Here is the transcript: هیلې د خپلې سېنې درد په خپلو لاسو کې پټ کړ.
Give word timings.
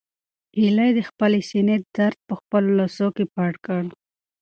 هیلې 0.59 0.89
د 0.97 0.99
خپلې 1.09 1.39
سېنې 1.49 1.77
درد 1.95 2.17
په 2.27 2.33
خپلو 2.39 2.69
لاسو 2.79 3.07
کې 3.15 3.25
پټ 3.35 3.53
کړ. 3.65 3.83